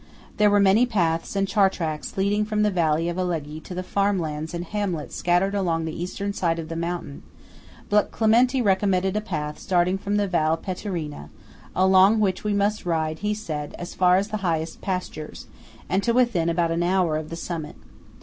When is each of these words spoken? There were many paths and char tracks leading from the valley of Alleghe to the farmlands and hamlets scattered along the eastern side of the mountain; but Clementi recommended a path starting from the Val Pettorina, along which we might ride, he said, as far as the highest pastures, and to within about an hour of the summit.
There 0.37 0.49
were 0.49 0.59
many 0.59 0.87
paths 0.87 1.35
and 1.35 1.47
char 1.47 1.69
tracks 1.69 2.17
leading 2.17 2.43
from 2.43 2.63
the 2.63 2.71
valley 2.71 3.07
of 3.07 3.19
Alleghe 3.19 3.63
to 3.65 3.75
the 3.75 3.83
farmlands 3.83 4.51
and 4.51 4.65
hamlets 4.65 5.15
scattered 5.15 5.53
along 5.53 5.85
the 5.85 5.93
eastern 5.95 6.33
side 6.33 6.57
of 6.57 6.69
the 6.69 6.75
mountain; 6.75 7.21
but 7.87 8.09
Clementi 8.09 8.63
recommended 8.63 9.15
a 9.15 9.21
path 9.21 9.59
starting 9.59 9.99
from 9.99 10.17
the 10.17 10.27
Val 10.27 10.57
Pettorina, 10.57 11.29
along 11.75 12.19
which 12.19 12.43
we 12.43 12.51
might 12.55 12.83
ride, 12.83 13.19
he 13.19 13.35
said, 13.35 13.75
as 13.77 13.93
far 13.93 14.17
as 14.17 14.29
the 14.29 14.37
highest 14.37 14.81
pastures, 14.81 15.45
and 15.87 16.01
to 16.01 16.13
within 16.13 16.49
about 16.49 16.71
an 16.71 16.81
hour 16.81 17.15
of 17.15 17.29
the 17.29 17.35
summit. 17.35 17.75